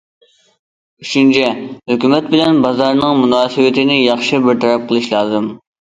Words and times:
ئۈچىنچى، 1.03 1.43
ھۆكۈمەت 1.91 2.31
بىلەن 2.31 2.61
بازارنىڭ 2.65 3.21
مۇناسىۋىتىنى 3.25 3.99
ياخشى 4.03 4.41
بىر 4.47 4.59
تەرەپ 4.65 4.89
قىلىش 4.93 5.13
لازىم. 5.13 5.53